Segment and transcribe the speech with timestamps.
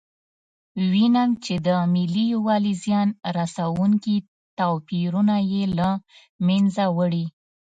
[0.91, 4.15] وینم چې د ملي یووالي زیان رسونکي
[4.59, 5.89] توپیرونه یې له
[6.47, 7.25] منځه وړي.